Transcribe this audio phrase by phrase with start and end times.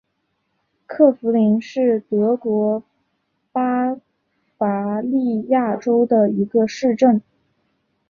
[0.87, 2.81] 克弗灵是德国
[3.51, 3.95] 巴
[4.57, 7.21] 伐利亚州的一个市镇。